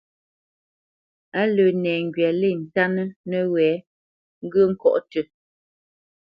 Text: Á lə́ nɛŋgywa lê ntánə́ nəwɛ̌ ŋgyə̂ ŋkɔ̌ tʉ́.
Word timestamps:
Á 1.39 1.41
lə́ 1.55 1.69
nɛŋgywa 1.83 2.29
lê 2.41 2.49
ntánə́ 2.63 3.07
nəwɛ̌ 3.29 3.71
ŋgyə̂ 4.43 4.63
ŋkɔ̌ 4.71 4.95
tʉ́. 5.09 5.23